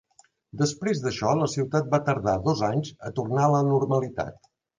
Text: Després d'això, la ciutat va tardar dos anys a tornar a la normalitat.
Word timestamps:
Després 0.61 1.01
d'això, 1.03 1.33
la 1.41 1.49
ciutat 1.55 1.91
va 1.91 1.99
tardar 2.07 2.33
dos 2.49 2.65
anys 2.71 2.91
a 3.11 3.13
tornar 3.21 3.45
a 3.45 3.53
la 3.59 3.61
normalitat. 3.71 4.51